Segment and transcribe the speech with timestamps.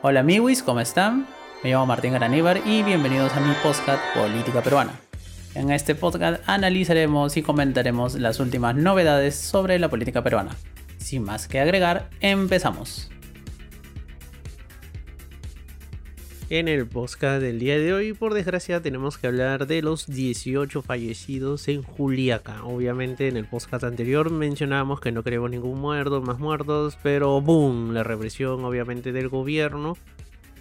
[0.00, 1.26] Hola amigos, ¿cómo están?
[1.64, 4.92] Me llamo Martín Garaníbar y bienvenidos a mi podcast Política Peruana.
[5.56, 10.54] En este podcast analizaremos y comentaremos las últimas novedades sobre la política peruana.
[10.98, 13.10] Sin más que agregar, empezamos.
[16.50, 20.80] En el podcast del día de hoy, por desgracia, tenemos que hablar de los 18
[20.80, 22.64] fallecidos en Juliaca.
[22.64, 27.92] Obviamente, en el podcast anterior mencionábamos que no queremos ningún muerto, más muertos, pero boom,
[27.92, 29.98] la represión, obviamente, del gobierno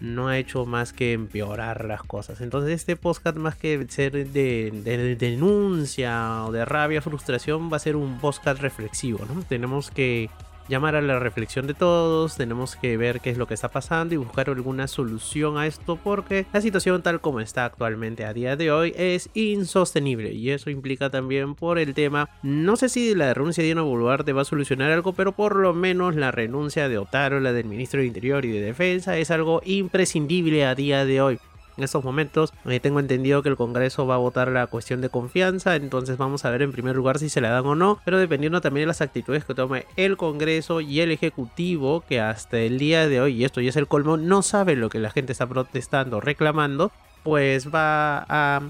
[0.01, 2.41] no ha hecho más que empeorar las cosas.
[2.41, 7.79] Entonces, este podcast, más que ser de, de denuncia o de rabia, frustración, va a
[7.79, 9.41] ser un podcast reflexivo, ¿no?
[9.43, 10.29] Tenemos que
[10.67, 14.13] llamar a la reflexión de todos, tenemos que ver qué es lo que está pasando
[14.13, 18.55] y buscar alguna solución a esto porque la situación tal como está actualmente a día
[18.55, 23.33] de hoy es insostenible y eso implica también por el tema, no sé si la
[23.33, 26.97] renuncia de Dino Boluarte va a solucionar algo, pero por lo menos la renuncia de
[26.97, 31.21] Otaro, la del ministro de Interior y de Defensa es algo imprescindible a día de
[31.21, 31.39] hoy
[31.77, 32.53] en estos momentos.
[32.65, 36.45] Eh, tengo entendido que el Congreso va a votar la cuestión de confianza, entonces vamos
[36.45, 38.87] a ver en primer lugar si se la dan o no, pero dependiendo también de
[38.87, 43.35] las actitudes que tome el Congreso y el Ejecutivo, que hasta el día de hoy,
[43.35, 46.91] y esto ya es el colmo, no sabe lo que la gente está protestando, reclamando,
[47.23, 48.61] pues va a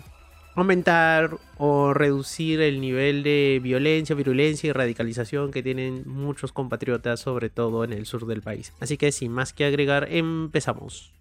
[0.56, 7.50] aumentar o reducir el nivel de violencia, virulencia y radicalización que tienen muchos compatriotas, sobre
[7.50, 8.74] todo en el sur del país.
[8.80, 11.17] Así que sin más que agregar, empezamos.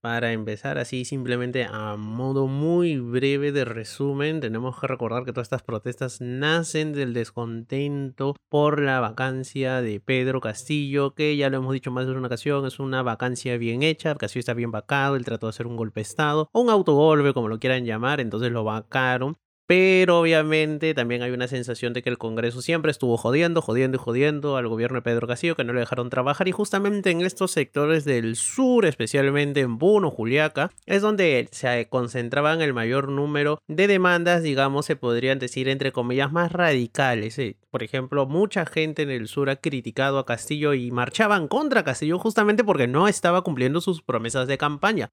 [0.00, 5.46] Para empezar así simplemente a modo muy breve de resumen, tenemos que recordar que todas
[5.46, 11.72] estas protestas nacen del descontento por la vacancia de Pedro Castillo, que ya lo hemos
[11.72, 15.24] dicho más de una ocasión, es una vacancia bien hecha, Castillo está bien vacado, él
[15.24, 18.52] trató de hacer un golpe de estado, o un autogolpe como lo quieran llamar, entonces
[18.52, 19.36] lo vacaron
[19.68, 24.00] pero obviamente también hay una sensación de que el Congreso siempre estuvo jodiendo, jodiendo y
[24.00, 26.48] jodiendo al gobierno de Pedro Castillo, que no le dejaron trabajar.
[26.48, 32.62] Y justamente en estos sectores del sur, especialmente en Puno, Juliaca, es donde se concentraban
[32.62, 37.38] el mayor número de demandas, digamos, se podrían decir entre comillas, más radicales.
[37.70, 42.18] Por ejemplo, mucha gente en el sur ha criticado a Castillo y marchaban contra Castillo
[42.18, 45.10] justamente porque no estaba cumpliendo sus promesas de campaña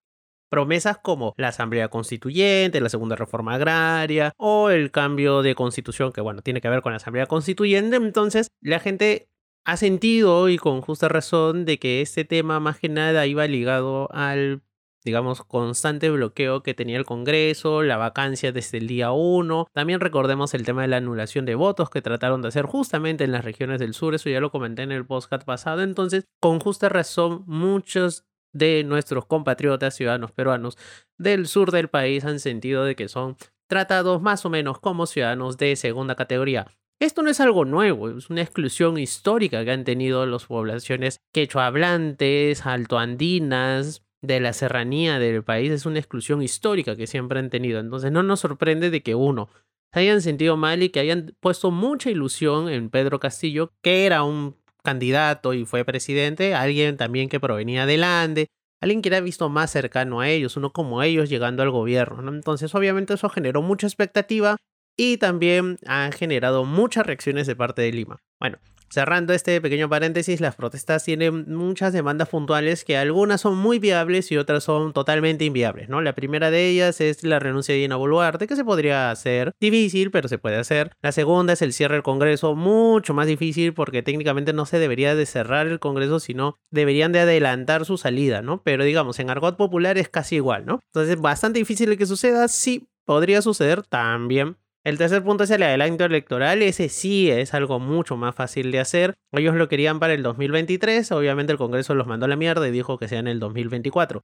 [0.49, 6.21] promesas como la Asamblea Constituyente, la Segunda Reforma Agraria o el cambio de constitución que
[6.21, 7.95] bueno, tiene que ver con la Asamblea Constituyente.
[7.95, 9.29] Entonces, la gente
[9.65, 14.09] ha sentido y con justa razón de que este tema más que nada iba ligado
[14.11, 14.61] al
[15.05, 19.67] digamos, constante bloqueo que tenía el Congreso, la vacancia desde el día 1.
[19.71, 23.31] También recordemos el tema de la anulación de votos que trataron de hacer justamente en
[23.31, 25.83] las regiones del sur, eso ya lo comenté en el podcast pasado.
[25.83, 30.77] Entonces, con justa razón, muchos de nuestros compatriotas ciudadanos peruanos
[31.17, 33.35] del sur del país han sentido de que son
[33.67, 36.67] tratados más o menos como ciudadanos de segunda categoría.
[36.99, 42.65] Esto no es algo nuevo, es una exclusión histórica que han tenido las poblaciones quechohablantes,
[42.65, 47.79] altoandinas, de la serranía del país, es una exclusión histórica que siempre han tenido.
[47.79, 49.49] Entonces no nos sorprende de que uno
[49.93, 54.23] se hayan sentido mal y que hayan puesto mucha ilusión en Pedro Castillo, que era
[54.23, 54.55] un
[54.85, 58.47] candidato y fue presidente, alguien también que provenía del Ande,
[58.81, 62.21] alguien que era visto más cercano a ellos, uno como ellos llegando al gobierno.
[62.21, 62.31] ¿no?
[62.33, 64.55] Entonces obviamente eso generó mucha expectativa
[64.97, 68.17] y también ha generado muchas reacciones de parte de Lima.
[68.39, 68.59] Bueno,
[68.89, 74.31] Cerrando este pequeño paréntesis, las protestas tienen muchas demandas puntuales que algunas son muy viables
[74.31, 76.01] y otras son totalmente inviables, ¿no?
[76.01, 80.11] La primera de ellas es la renuncia de Dina Boluarte, que se podría hacer difícil,
[80.11, 80.91] pero se puede hacer.
[81.01, 85.15] La segunda es el cierre del Congreso, mucho más difícil porque técnicamente no se debería
[85.15, 88.61] de cerrar el Congreso, sino deberían de adelantar su salida, ¿no?
[88.63, 90.79] Pero digamos, en argot popular es casi igual, ¿no?
[90.93, 96.05] Entonces, bastante difícil que suceda, sí, podría suceder también el tercer punto es el adelanto
[96.05, 96.61] electoral.
[96.61, 99.15] Ese sí es algo mucho más fácil de hacer.
[99.31, 101.11] Ellos lo querían para el 2023.
[101.11, 104.21] Obviamente el Congreso los mandó a la mierda y dijo que sea en el 2024.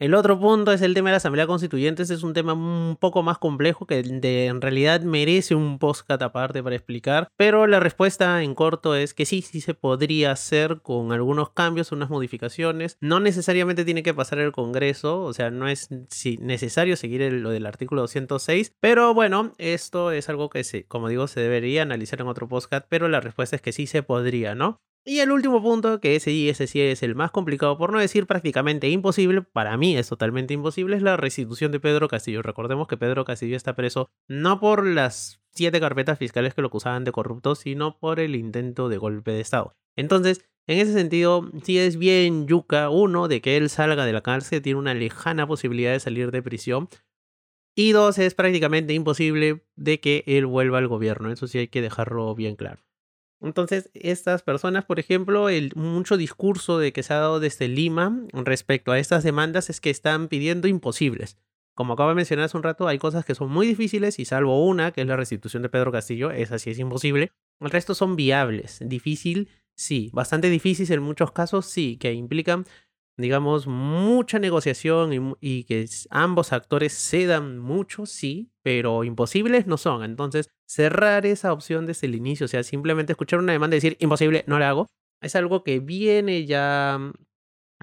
[0.00, 2.00] El otro punto es el tema de la Asamblea Constituyente.
[2.00, 6.62] Este es un tema un poco más complejo que en realidad merece un postcat aparte
[6.62, 7.28] para explicar.
[7.36, 11.92] Pero la respuesta en corto es que sí, sí se podría hacer con algunos cambios,
[11.92, 12.96] unas modificaciones.
[13.02, 17.66] No necesariamente tiene que pasar el Congreso, o sea, no es necesario seguir lo del
[17.66, 18.72] artículo 206.
[18.80, 22.86] Pero bueno, esto es algo que, se, como digo, se debería analizar en otro postcat.
[22.88, 24.80] Pero la respuesta es que sí se podría, ¿no?
[25.04, 27.98] Y el último punto, que ese y ese sí es el más complicado, por no
[27.98, 32.42] decir prácticamente imposible, para mí es totalmente imposible, es la restitución de Pedro Castillo.
[32.42, 37.04] Recordemos que Pedro Castillo está preso no por las siete carpetas fiscales que lo acusaban
[37.04, 39.74] de corrupto, sino por el intento de golpe de Estado.
[39.96, 44.20] Entonces, en ese sentido, sí es bien yuca, uno, de que él salga de la
[44.20, 46.88] cárcel, tiene una lejana posibilidad de salir de prisión.
[47.74, 51.32] Y dos, es prácticamente imposible de que él vuelva al gobierno.
[51.32, 52.82] Eso sí hay que dejarlo bien claro.
[53.40, 58.26] Entonces, estas personas, por ejemplo, el mucho discurso de que se ha dado desde Lima
[58.32, 61.38] respecto a estas demandas es que están pidiendo imposibles.
[61.74, 64.66] Como acabo de mencionar hace un rato, hay cosas que son muy difíciles y salvo
[64.66, 67.32] una, que es la restitución de Pedro Castillo, esa sí es imposible.
[67.60, 68.78] El resto son viables.
[68.82, 70.10] Difícil, sí.
[70.12, 72.66] Bastante difícil en muchos casos, sí, que implican
[73.20, 80.02] digamos, mucha negociación y, que ambos actores cedan mucho, sí, pero imposibles no son.
[80.02, 83.96] Entonces, cerrar esa opción desde el inicio, o sea, simplemente escuchar una demanda y decir,
[83.98, 84.86] imposible, no la hago,
[85.20, 87.12] es algo que viene ya,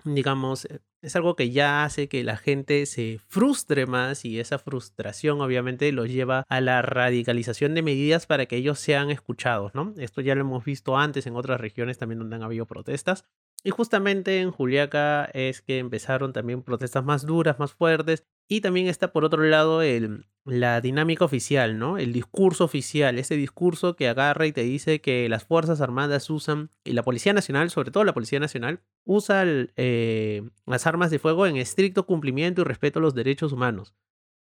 [0.06, 4.57] digamos, eh, es algo que ya hace que la gente se frustre más y esa
[4.57, 9.94] frustración obviamente los lleva a la radicalización de medidas para que ellos sean escuchados, ¿no?
[9.98, 13.25] Esto ya lo hemos visto antes en otras regiones también donde han habido protestas.
[13.63, 18.24] Y justamente en Juliaca es que empezaron también protestas más duras, más fuertes.
[18.48, 21.98] Y también está por otro lado el, la dinámica oficial, ¿no?
[21.98, 26.72] El discurso oficial, ese discurso que agarra y te dice que las Fuerzas Armadas usan,
[26.86, 31.46] y la Policía Nacional, sobre todo la Policía Nacional, usa eh, las armas de fuego
[31.46, 33.94] en estricto cumplimiento y respeto a los derechos humanos.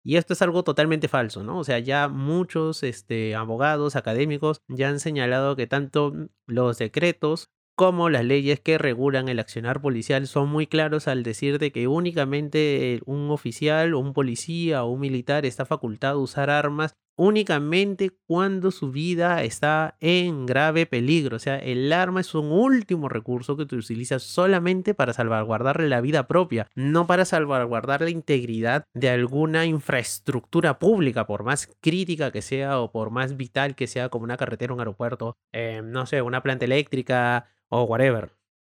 [0.04, 1.58] Y esto es algo totalmente falso, ¿no?
[1.58, 6.12] O sea, ya muchos este, abogados, académicos ya han señalado que tanto
[6.46, 11.60] los decretos como las leyes que regulan el accionar policial son muy claros al decir
[11.60, 16.96] de que únicamente un oficial un policía o un militar está facultado a usar armas
[17.18, 21.36] únicamente cuando su vida está en grave peligro.
[21.36, 26.00] O sea, el arma es un último recurso que tú utilizas solamente para salvaguardarle la
[26.00, 32.40] vida propia, no para salvaguardar la integridad de alguna infraestructura pública, por más crítica que
[32.40, 36.22] sea o por más vital que sea como una carretera, un aeropuerto, eh, no sé,
[36.22, 38.37] una planta eléctrica o whatever.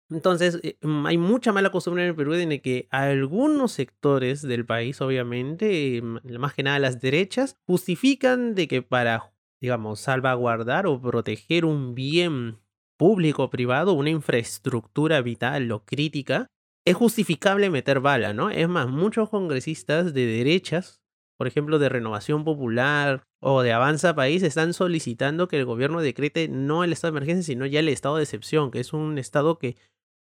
[0.09, 4.65] Entonces, eh, mm, hay mucha mala costumbre en el Perú en que algunos sectores del
[4.65, 10.99] país, obviamente, mm, más que nada las derechas, justifican de que para, digamos, salvaguardar o
[10.99, 12.59] proteger un bien
[12.97, 16.47] público o privado, una infraestructura vital o crítica,
[16.85, 18.49] es justificable meter bala, ¿no?
[18.49, 20.99] Es más, muchos congresistas de derechas
[21.39, 26.49] por ejemplo, de Renovación Popular o de Avanza País, están solicitando que el gobierno decrete
[26.49, 29.57] no el estado de emergencia, sino ya el estado de excepción, que es un estado
[29.57, 29.77] que,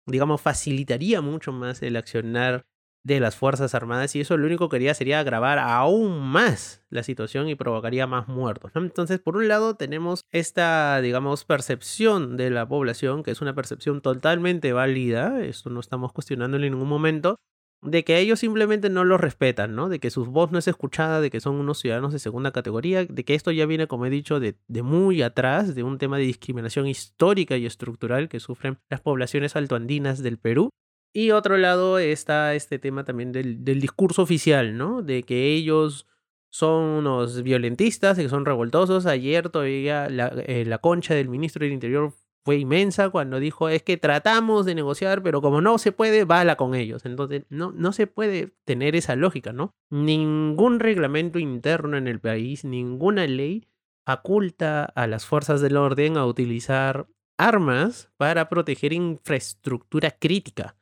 [0.10, 2.66] digamos, facilitaría mucho más el accionar
[3.04, 7.04] de las Fuerzas Armadas y eso lo único que haría sería agravar aún más la
[7.04, 8.72] situación y provocaría más muertos.
[8.76, 14.02] Entonces, por un lado tenemos esta, digamos, percepción de la población, que es una percepción
[14.02, 17.40] totalmente válida, esto no estamos cuestionando en ningún momento,
[17.82, 19.90] de que ellos simplemente no los respetan, ¿no?
[19.90, 23.06] De que su voz no es escuchada, de que son unos ciudadanos de segunda categoría,
[23.06, 26.24] de que esto ya viene, como he dicho, de, muy atrás, de un tema de
[26.24, 30.70] discriminación histórica y estructural que sufren las poblaciones altoandinas del Perú.
[31.14, 35.02] Y otro lado está este tema también del, discurso oficial, ¿no?
[35.02, 36.06] De que ellos
[36.52, 39.06] son unos violentistas, que son revoltosos.
[39.06, 42.14] Ayer todavía la, eh, la concha del ministro del Interior
[42.46, 46.56] fue inmensa cuando dijo es que tratamos de negociar, pero como no se puede, bala
[46.56, 47.06] con ellos.
[47.06, 49.76] Entonces, no, no se puede tener esa lógica, ¿no?
[49.90, 53.68] Ningún reglamento interno en el país, ninguna ley
[54.06, 57.08] faculta a las fuerzas del orden a utilizar
[57.38, 60.76] armas para proteger infraestructura crítica.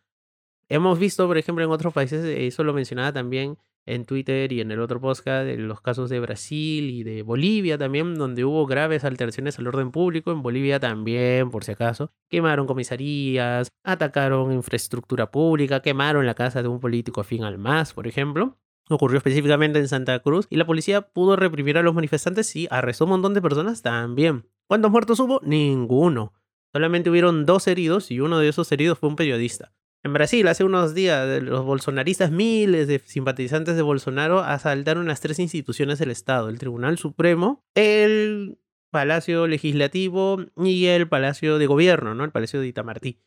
[0.70, 3.58] Hemos visto, por ejemplo, en otros países, eso lo mencionaba también
[3.88, 7.78] en Twitter y en el otro podcast en los casos de Brasil y de Bolivia
[7.78, 10.32] también, donde hubo graves alteraciones al orden público.
[10.32, 16.68] En Bolivia también, por si acaso, quemaron comisarías, atacaron infraestructura pública, quemaron la casa de
[16.68, 18.58] un político afín al MAS, por ejemplo.
[18.90, 23.06] Ocurrió específicamente en Santa Cruz y la policía pudo reprimir a los manifestantes y arrestó
[23.06, 24.46] un montón de personas también.
[24.68, 25.42] ¿Cuántos muertos hubo?
[25.44, 26.34] Ninguno.
[26.72, 29.74] Solamente hubieron dos heridos y uno de esos heridos fue un periodista.
[30.04, 35.40] En Brasil, hace unos días, los bolsonaristas, miles de simpatizantes de Bolsonaro, asaltaron las tres
[35.40, 38.60] instituciones del Estado, el Tribunal Supremo, el
[38.92, 42.24] Palacio Legislativo y el Palacio de Gobierno, ¿no?
[42.24, 43.20] El Palacio de Itamartí.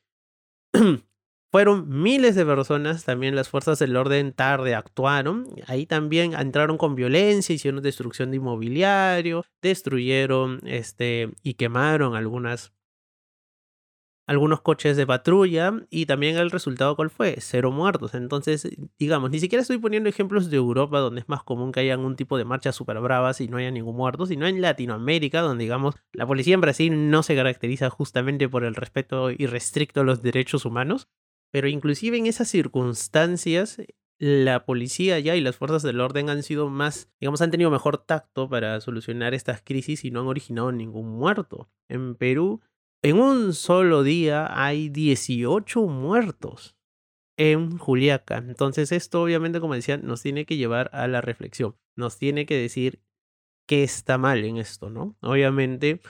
[1.53, 5.49] Fueron miles de personas, también las fuerzas del orden tarde actuaron.
[5.67, 12.73] Ahí también entraron con violencia, hicieron destrucción de inmobiliario, destruyeron este, y quemaron algunas
[14.31, 18.15] algunos coches de patrulla y también el resultado cuál fue, cero muertos.
[18.15, 21.99] Entonces, digamos, ni siquiera estoy poniendo ejemplos de Europa donde es más común que haya
[21.99, 25.65] un tipo de marchas súper bravas y no haya ningún muerto, sino en Latinoamérica donde,
[25.65, 30.23] digamos, la policía en Brasil no se caracteriza justamente por el respeto irrestricto a los
[30.23, 31.09] derechos humanos,
[31.51, 33.79] pero inclusive en esas circunstancias
[34.21, 37.99] la policía ya y las fuerzas del orden han sido más, digamos, han tenido mejor
[37.99, 41.69] tacto para solucionar estas crisis y no han originado ningún muerto.
[41.89, 42.61] En Perú
[43.02, 46.76] en un solo día hay 18 muertos
[47.38, 48.37] en Juliaca.
[48.38, 51.76] Entonces esto obviamente, como decía, nos tiene que llevar a la reflexión.
[51.97, 53.02] Nos tiene que decir
[53.66, 55.16] qué está mal en esto, ¿no?
[55.23, 56.00] Obviamente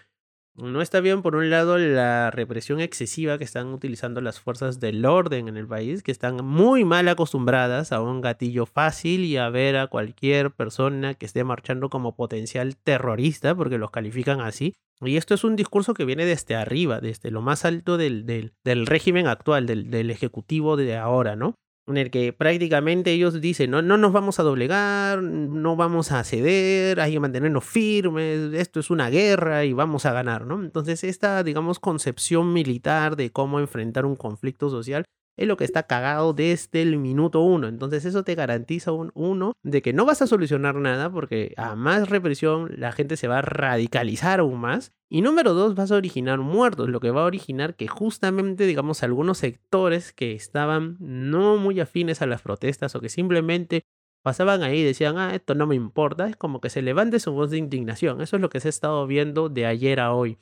[0.56, 5.04] No está bien, por un lado, la represión excesiva que están utilizando las fuerzas del
[5.06, 9.48] orden en el país, que están muy mal acostumbradas a un gatillo fácil y a
[9.48, 14.74] ver a cualquier persona que esté marchando como potencial terrorista, porque los califican así.
[15.00, 18.52] Y esto es un discurso que viene desde arriba, desde lo más alto del, del,
[18.62, 21.54] del régimen actual, del, del ejecutivo de ahora, ¿no?
[21.90, 26.24] En el que prácticamente ellos dicen, no, no nos vamos a doblegar, no vamos a
[26.24, 30.62] ceder, hay que mantenernos firmes, esto es una guerra y vamos a ganar, ¿no?
[30.62, 35.04] Entonces esta, digamos, concepción militar de cómo enfrentar un conflicto social
[35.40, 37.66] es lo que está cagado desde el minuto uno.
[37.66, 41.74] Entonces eso te garantiza un uno de que no vas a solucionar nada porque a
[41.76, 44.92] más represión la gente se va a radicalizar aún más.
[45.08, 49.02] Y número dos, vas a originar muertos, lo que va a originar que justamente, digamos,
[49.02, 53.86] algunos sectores que estaban no muy afines a las protestas o que simplemente
[54.22, 57.32] pasaban ahí y decían, ah, esto no me importa, es como que se levante su
[57.32, 58.20] voz de indignación.
[58.20, 60.36] Eso es lo que se ha estado viendo de ayer a hoy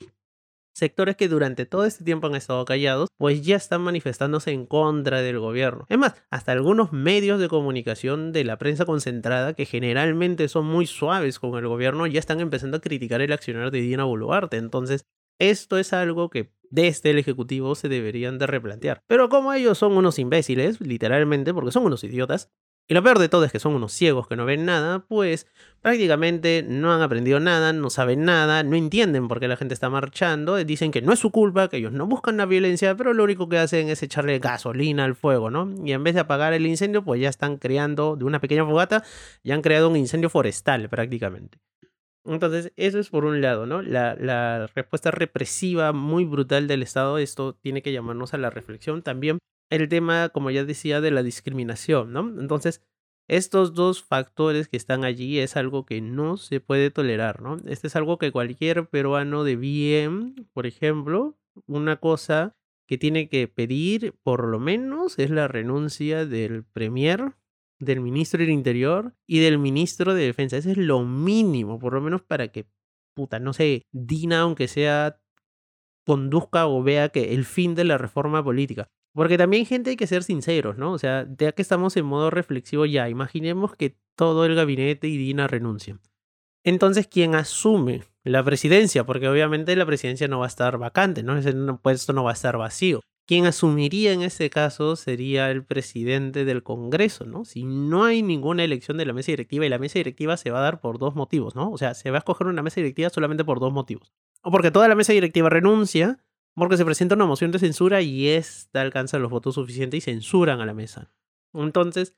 [0.73, 5.21] sectores que durante todo este tiempo han estado callados, pues ya están manifestándose en contra
[5.21, 5.85] del gobierno.
[5.89, 10.85] Es más, hasta algunos medios de comunicación de la prensa concentrada, que generalmente son muy
[10.85, 14.57] suaves con el gobierno, ya están empezando a criticar el accionar de Dina Boluarte.
[14.57, 15.05] Entonces,
[15.39, 19.03] esto es algo que desde el Ejecutivo se deberían de replantear.
[19.07, 22.51] Pero como ellos son unos imbéciles, literalmente, porque son unos idiotas,
[22.89, 25.45] y lo peor de todo es que son unos ciegos que no ven nada, pues
[25.79, 29.91] prácticamente no han aprendido nada, no saben nada, no entienden por qué la gente está
[29.91, 33.23] marchando, dicen que no es su culpa, que ellos no buscan la violencia, pero lo
[33.23, 35.71] único que hacen es echarle gasolina al fuego, ¿no?
[35.85, 39.03] Y en vez de apagar el incendio, pues ya están creando de una pequeña fogata,
[39.43, 41.59] ya han creado un incendio forestal prácticamente.
[42.25, 43.83] Entonces, eso es por un lado, ¿no?
[43.83, 49.03] La, la respuesta represiva muy brutal del Estado, esto tiene que llamarnos a la reflexión
[49.03, 49.37] también
[49.69, 52.21] el tema, como ya decía, de la discriminación, ¿no?
[52.39, 52.81] Entonces,
[53.27, 57.57] estos dos factores que están allí es algo que no se puede tolerar, ¿no?
[57.67, 62.55] Este es algo que cualquier peruano de bien, por ejemplo, una cosa
[62.87, 67.35] que tiene que pedir por lo menos es la renuncia del premier,
[67.79, 70.57] del ministro del Interior y del ministro de Defensa.
[70.57, 72.67] Eso es lo mínimo, por lo menos para que,
[73.13, 75.21] puta, no sé, Dina, aunque sea,
[76.03, 78.89] conduzca o vea que el fin de la reforma política.
[79.13, 80.91] Porque también, gente, hay que ser sinceros, ¿no?
[80.93, 85.17] O sea, ya que estamos en modo reflexivo ya, imaginemos que todo el gabinete y
[85.17, 85.99] Dina renuncian.
[86.63, 89.05] Entonces, ¿quién asume la presidencia?
[89.05, 91.37] Porque obviamente la presidencia no va a estar vacante, ¿no?
[91.37, 93.01] Ese puesto no va a estar vacío.
[93.25, 97.45] Quien asumiría en ese caso sería el presidente del Congreso, ¿no?
[97.45, 100.59] Si no hay ninguna elección de la mesa directiva y la mesa directiva se va
[100.59, 101.71] a dar por dos motivos, ¿no?
[101.71, 104.11] O sea, se va a escoger una mesa directiva solamente por dos motivos.
[104.41, 106.17] O porque toda la mesa directiva renuncia
[106.59, 110.61] porque se presenta una moción de censura y esta alcanza los votos suficientes y censuran
[110.61, 111.11] a la mesa.
[111.53, 112.15] Entonces,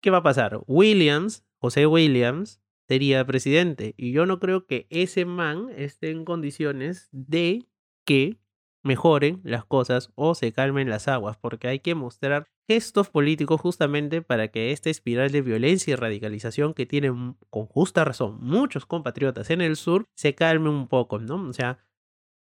[0.00, 0.60] ¿qué va a pasar?
[0.66, 3.94] Williams, José Williams, sería presidente.
[3.96, 7.68] Y yo no creo que ese man esté en condiciones de
[8.04, 8.40] que
[8.82, 14.22] mejoren las cosas o se calmen las aguas, porque hay que mostrar gestos políticos justamente
[14.22, 19.50] para que esta espiral de violencia y radicalización que tienen con justa razón muchos compatriotas
[19.50, 21.48] en el sur se calme un poco, ¿no?
[21.48, 21.78] O sea,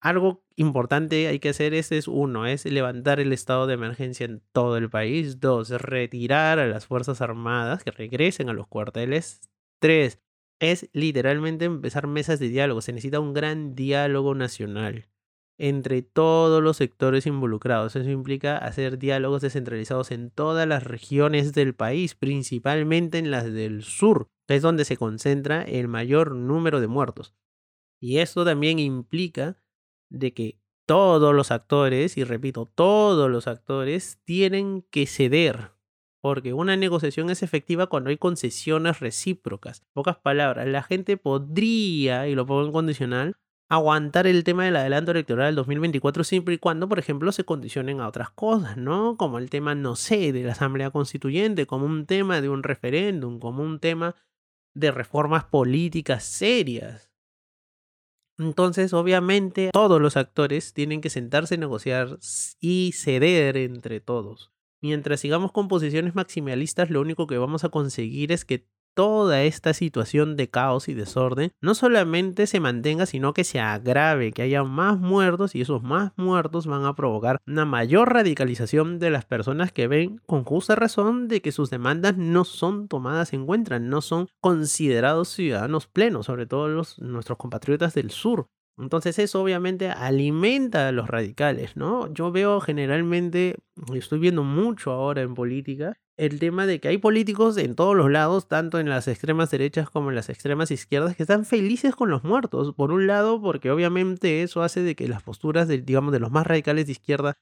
[0.02, 4.42] algo importante hay que hacer es, es uno, es levantar el estado de emergencia en
[4.52, 5.38] todo el país.
[5.38, 9.40] Dos, retirar a las Fuerzas Armadas que regresen a los cuarteles.
[9.80, 10.20] Tres,
[10.58, 12.80] es literalmente empezar mesas de diálogo.
[12.80, 15.08] Se necesita un gran diálogo nacional
[15.56, 17.94] entre todos los sectores involucrados.
[17.94, 23.84] Eso implica hacer diálogos descentralizados en todas las regiones del país, principalmente en las del
[23.84, 27.36] sur, que es donde se concentra el mayor número de muertos.
[28.00, 29.62] Y esto también implica
[30.12, 35.72] de que todos los actores, y repito, todos los actores tienen que ceder,
[36.20, 39.84] porque una negociación es efectiva cuando hay concesiones recíprocas.
[39.92, 43.36] pocas palabras, la gente podría, y lo pongo en condicional,
[43.68, 48.00] aguantar el tema del adelanto electoral del 2024 siempre y cuando, por ejemplo, se condicionen
[48.00, 49.16] a otras cosas, ¿no?
[49.16, 53.38] Como el tema, no sé, de la Asamblea Constituyente, como un tema de un referéndum,
[53.38, 54.14] como un tema
[54.74, 57.11] de reformas políticas serias.
[58.38, 62.18] Entonces, obviamente, todos los actores tienen que sentarse a negociar
[62.60, 64.52] y ceder entre todos.
[64.80, 69.74] Mientras sigamos con posiciones maximalistas, lo único que vamos a conseguir es que toda esta
[69.74, 74.64] situación de caos y desorden no solamente se mantenga, sino que se agrave, que haya
[74.64, 79.72] más muertos y esos más muertos van a provocar una mayor radicalización de las personas
[79.72, 84.00] que ven con justa razón de que sus demandas no son tomadas en cuenta, no
[84.00, 88.48] son considerados ciudadanos plenos, sobre todo los, nuestros compatriotas del sur.
[88.78, 92.12] Entonces eso obviamente alimenta a los radicales, ¿no?
[92.12, 93.56] Yo veo generalmente,
[93.94, 98.08] estoy viendo mucho ahora en política, el tema de que hay políticos en todos los
[98.08, 102.10] lados, tanto en las extremas derechas como en las extremas izquierdas, que están felices con
[102.10, 102.74] los muertos.
[102.76, 106.30] Por un lado, porque obviamente eso hace de que las posturas, de, digamos, de los
[106.30, 107.38] más radicales de izquierda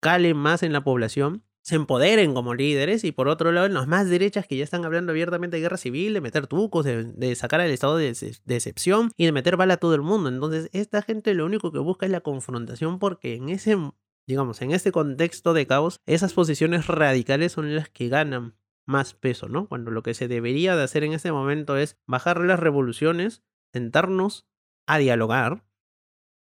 [0.00, 3.86] calen más en la población, se empoderen como líderes, y por otro lado, en los
[3.86, 7.60] más derechas que ya están hablando abiertamente de guerra civil, de meter tucos, de, sacar
[7.60, 8.12] al estado de,
[8.44, 10.28] de excepción y de meter bala a todo el mundo.
[10.28, 13.78] Entonces, esta gente lo único que busca es la confrontación porque en ese
[14.26, 19.48] digamos, en este contexto de caos, esas posiciones radicales son las que ganan más peso,
[19.48, 19.68] ¿no?
[19.68, 24.46] Cuando lo que se debería de hacer en este momento es bajar las revoluciones, sentarnos
[24.86, 25.64] a dialogar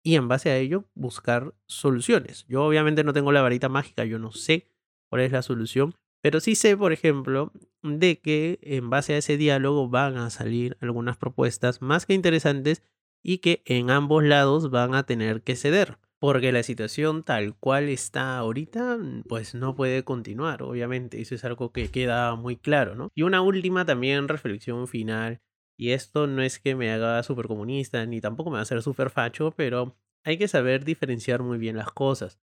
[0.03, 2.45] y en base a ello buscar soluciones.
[2.47, 4.67] Yo obviamente no tengo la varita mágica, yo no sé
[5.09, 9.37] cuál es la solución, pero sí sé, por ejemplo, de que en base a ese
[9.37, 12.83] diálogo van a salir algunas propuestas más que interesantes
[13.21, 17.89] y que en ambos lados van a tener que ceder porque la situación tal cual
[17.89, 22.95] está ahorita, mm, pues no puede continuar, obviamente, eso es algo que queda muy claro,
[22.95, 23.09] ¿no?
[23.13, 25.41] Y una última también reflexión final,
[25.77, 28.81] y esto no es que me haga súper comunista, ni tampoco me va a hacer
[28.81, 32.39] súper facho, pero hay que saber diferenciar muy bien las cosas.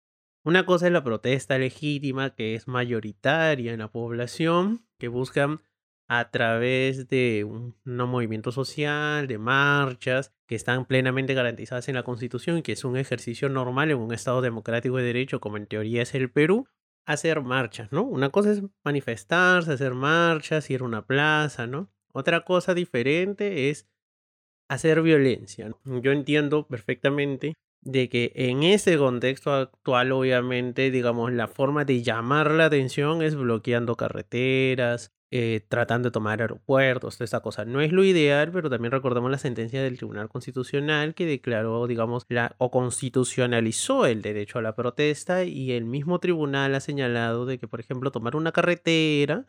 [0.44, 5.61] Una cosa es la protesta legítima, que es mayoritaria en la población, que buscan
[6.09, 12.62] a través de un, movimiento social, de marchas, que están plenamente garantizadas en la Constitución
[12.62, 16.15] que es un ejercicio normal en un Estado democrático de derecho, como en teoría es
[16.15, 16.67] el Perú,
[17.05, 18.03] hacer marchas, ¿no?
[18.03, 21.91] Una cosa es manifestarse, hacer marchas, ir a una plaza, ¿no?
[22.12, 23.87] Otra cosa diferente es
[24.69, 25.75] hacer violencia.
[25.85, 32.50] Yo entiendo perfectamente de que en ese contexto actual, obviamente, digamos, la forma de llamar
[32.50, 37.64] la atención es bloqueando carreteras, eh, tratando de tomar aeropuertos, esa cosa.
[37.64, 42.25] No es lo ideal, pero también recordamos la sentencia del Tribunal Constitucional que declaró, digamos,
[42.28, 47.58] la, o constitucionalizó el derecho a la protesta y el mismo tribunal ha señalado de
[47.58, 49.47] que, por ejemplo, tomar una carretera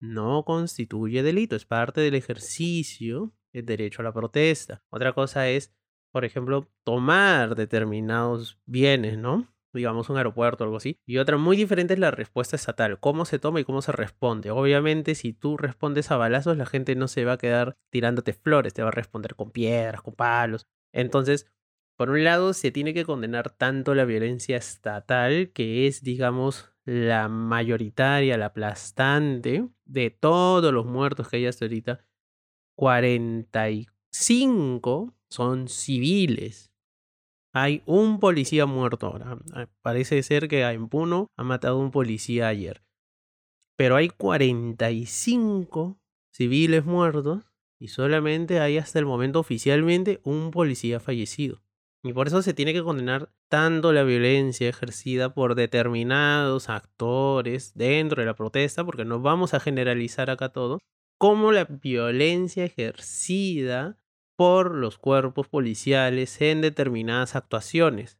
[0.00, 4.84] no constituye delito, es parte del ejercicio del derecho a la protesta.
[4.90, 5.74] Otra cosa es,
[6.12, 9.48] por ejemplo, tomar determinados bienes, ¿no?
[9.76, 10.98] Digamos, un aeropuerto o algo así.
[11.06, 14.50] Y otra muy diferente es la respuesta estatal, cómo se toma y cómo se responde.
[14.50, 18.74] Obviamente, si tú respondes a balazos, la gente no se va a quedar tirándote flores,
[18.74, 20.66] te va a responder con piedras, con palos.
[20.92, 21.46] Entonces,
[21.96, 27.28] por un lado, se tiene que condenar tanto la violencia estatal, que es, digamos, la
[27.28, 32.04] mayoritaria, la aplastante de todos los muertos que hay hasta ahorita.
[32.76, 36.70] 45 son civiles.
[37.58, 39.38] Hay un policía muerto ahora.
[39.54, 42.82] Ah, parece ser que en Puno ha matado a un policía ayer.
[43.76, 45.98] Pero hay 45
[46.30, 47.44] civiles muertos
[47.78, 51.62] y solamente hay hasta el momento oficialmente un policía fallecido.
[52.02, 58.20] Y por eso se tiene que condenar tanto la violencia ejercida por determinados actores dentro
[58.20, 60.78] de la protesta, porque no vamos a generalizar acá todo,
[61.16, 63.96] como la violencia ejercida
[64.36, 68.18] por los cuerpos policiales en determinadas actuaciones.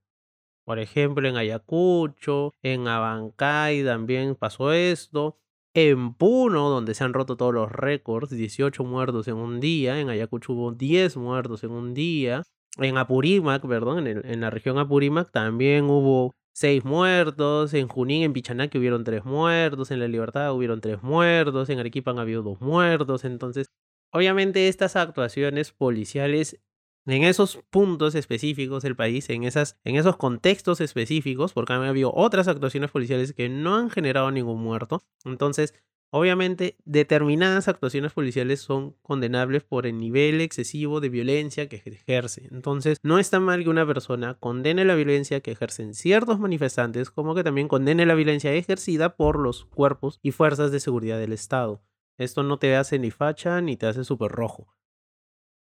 [0.67, 5.39] Por ejemplo, en Ayacucho, en Abancay también pasó esto.
[5.75, 10.01] En Puno, donde se han roto todos los récords, 18 muertos en un día.
[10.01, 12.43] En Ayacucho hubo 10 muertos en un día.
[12.79, 17.73] En Apurímac, perdón, en, la región Apurímac también hubo 6 muertos.
[17.75, 19.93] En Junín, en Pichanaque hubieron 3 muertos.
[19.93, 21.69] En La Libertad hubieron 3 muertos.
[21.69, 23.25] En Arequipa han habido 2 muertos.
[23.25, 23.69] Entonces,
[24.17, 26.59] Obviamente estas actuaciones policiales
[27.05, 32.15] en esos puntos específicos del país, en, esas, en esos contextos específicos, porque han habido
[32.15, 35.03] otras actuaciones policiales que no han generado ningún muerto.
[35.27, 35.75] Entonces,
[36.09, 42.49] obviamente, determinadas actuaciones policiales son condenables por el nivel excesivo de violencia que ejerce.
[42.51, 47.35] Entonces, no está mal que una persona condene la violencia que ejercen ciertos manifestantes, como
[47.35, 51.83] que también condene la violencia ejercida por los cuerpos y fuerzas de seguridad del Estado.
[52.19, 54.77] Esto no te hace ni facha ni te hace súper rojo.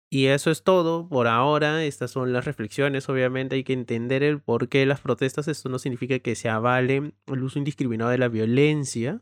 [0.10, 1.84] Y eso es todo por ahora.
[1.84, 3.10] Estas son las reflexiones.
[3.10, 5.48] Obviamente hay que entender el por qué las protestas.
[5.48, 9.22] Esto no significa que se avale el uso indiscriminado de la violencia.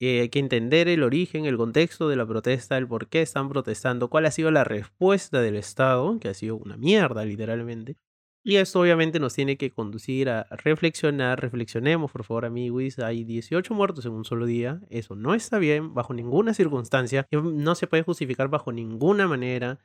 [0.00, 3.50] Eh, hay que entender el origen, el contexto de la protesta, el por qué están
[3.50, 7.96] protestando, cuál ha sido la respuesta del Estado, que ha sido una mierda literalmente.
[8.42, 13.74] Y esto obviamente nos tiene que conducir a reflexionar, reflexionemos por favor amigos, hay 18
[13.74, 18.02] muertos en un solo día, eso no está bien bajo ninguna circunstancia, no se puede
[18.02, 19.78] justificar bajo ninguna manera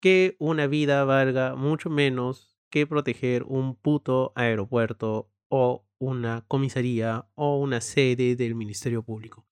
[0.00, 7.58] que una vida valga mucho menos que proteger un puto aeropuerto o una comisaría o
[7.58, 9.46] una sede del Ministerio Público.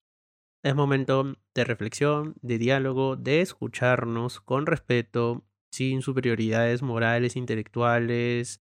[0.63, 8.61] Es momento de reflexión, de diálogo, de escucharnos con respeto, sin superioridades morales, intelectuales,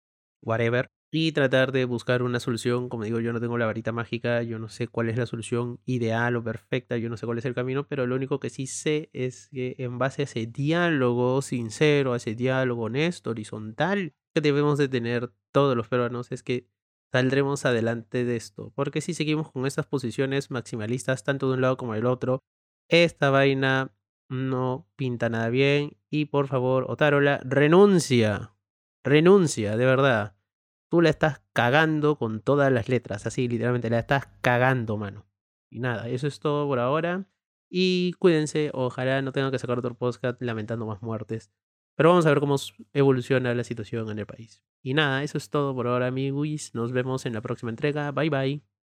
[0.42, 0.88] whatever.
[1.12, 2.88] y tratar de buscar una solución.
[2.88, 5.78] Como digo, yo no tengo la varita mágica, yo no sé cuál es la solución
[5.86, 8.66] ideal o perfecta, yo no sé cuál es el camino, pero lo único que sí
[8.66, 14.40] sé es que en base a ese diálogo sincero, a ese diálogo honesto, horizontal, que
[14.40, 16.66] debemos de tener todos los peruanos, es que
[17.12, 18.72] saldremos adelante de esto.
[18.74, 22.42] Porque si seguimos con estas posiciones maximalistas, tanto de un lado como del otro,
[22.88, 23.94] esta vaina
[24.28, 25.96] no pinta nada bien.
[26.10, 28.52] Y por favor, Otárola, renuncia.
[29.02, 30.37] Renuncia, de verdad.
[30.90, 35.26] Tú la estás cagando con todas las letras, así literalmente la estás cagando, mano.
[35.70, 37.26] Y nada, eso es todo por ahora.
[37.68, 41.50] Y cuídense, ojalá no tengan que sacar otro podcast lamentando más muertes.
[41.96, 42.56] Pero vamos a ver cómo
[42.92, 44.62] evoluciona la situación en el país.
[44.82, 46.70] Y nada, eso es todo por ahora, amigos.
[46.74, 48.12] Nos vemos en la próxima entrega.
[48.12, 48.73] Bye bye.